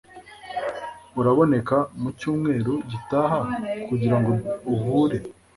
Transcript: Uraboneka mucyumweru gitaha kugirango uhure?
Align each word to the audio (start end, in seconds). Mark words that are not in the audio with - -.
Uraboneka 1.19 1.77
mucyumweru 2.01 2.73
gitaha 2.91 3.39
kugirango 3.87 4.31
uhure? 4.73 5.17